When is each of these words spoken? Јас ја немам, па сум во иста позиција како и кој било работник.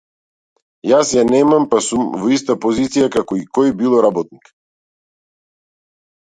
Јас 0.91 1.11
ја 1.17 1.25
немам, 1.31 1.67
па 1.73 1.81
сум 1.87 2.07
во 2.21 2.31
иста 2.37 2.55
позиција 2.63 3.11
како 3.17 3.37
и 3.41 3.45
кој 3.59 3.71
било 3.83 4.01
работник. 4.07 4.51